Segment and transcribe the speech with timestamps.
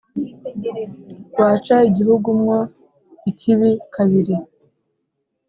[1.39, 2.59] waca igihugu mwo
[3.29, 4.35] ikibi kabiri